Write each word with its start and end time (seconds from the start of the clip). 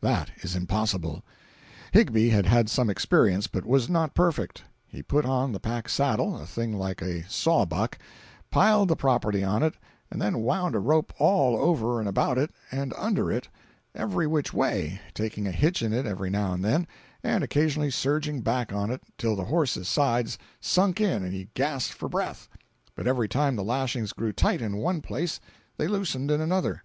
That 0.00 0.32
is 0.42 0.56
impossible. 0.56 1.22
Higbie 1.92 2.30
had 2.30 2.46
had 2.46 2.68
some 2.68 2.90
experience, 2.90 3.46
but 3.46 3.64
was 3.64 3.88
not 3.88 4.12
perfect. 4.12 4.64
He 4.88 5.04
put 5.04 5.24
on 5.24 5.52
the 5.52 5.60
pack 5.60 5.88
saddle 5.88 6.36
(a 6.36 6.46
thing 6.46 6.76
like 6.76 7.00
a 7.00 7.22
saw 7.30 7.64
buck), 7.64 7.96
piled 8.50 8.88
the 8.88 8.96
property 8.96 9.44
on 9.44 9.62
it 9.62 9.74
and 10.10 10.20
then 10.20 10.40
wound 10.42 10.74
a 10.74 10.80
rope 10.80 11.12
all 11.20 11.56
over 11.56 12.00
and 12.00 12.08
about 12.08 12.38
it 12.38 12.50
and 12.72 12.92
under 12.96 13.30
it, 13.30 13.46
"every 13.94 14.26
which 14.26 14.52
way," 14.52 15.00
taking 15.14 15.46
a 15.46 15.52
hitch 15.52 15.80
in 15.80 15.92
it 15.92 16.06
every 16.06 16.28
now 16.28 16.52
and 16.52 16.64
then, 16.64 16.88
and 17.22 17.44
occasionally 17.44 17.92
surging 17.92 18.40
back 18.40 18.72
on 18.72 18.90
it 18.90 19.00
till 19.16 19.36
the 19.36 19.44
horse's 19.44 19.86
sides 19.86 20.38
sunk 20.60 21.00
in 21.00 21.22
and 21.22 21.32
he 21.32 21.50
gasped 21.54 21.94
for 21.94 22.08
breath—but 22.08 23.06
every 23.06 23.28
time 23.28 23.54
the 23.54 23.62
lashings 23.62 24.12
grew 24.12 24.32
tight 24.32 24.60
in 24.60 24.76
one 24.78 25.00
place 25.00 25.38
they 25.76 25.86
loosened 25.86 26.32
in 26.32 26.40
another. 26.40 26.82